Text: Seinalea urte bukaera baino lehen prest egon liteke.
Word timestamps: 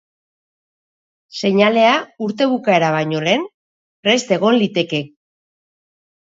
Seinalea 1.39 1.91
urte 2.29 2.49
bukaera 2.55 2.91
baino 2.97 3.23
lehen 3.29 3.47
prest 4.09 4.35
egon 4.41 4.61
liteke. 4.67 5.07